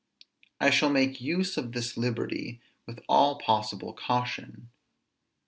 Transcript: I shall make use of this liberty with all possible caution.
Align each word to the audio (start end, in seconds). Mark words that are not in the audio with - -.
I 0.59 0.71
shall 0.71 0.89
make 0.89 1.21
use 1.21 1.57
of 1.57 1.73
this 1.73 1.95
liberty 1.95 2.59
with 2.87 3.01
all 3.07 3.37
possible 3.37 3.93
caution. 3.93 4.69